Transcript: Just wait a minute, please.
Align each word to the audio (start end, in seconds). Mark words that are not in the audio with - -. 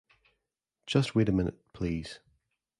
Just 0.87 1.13
wait 1.13 1.29
a 1.29 1.31
minute, 1.31 1.59
please. 1.73 2.17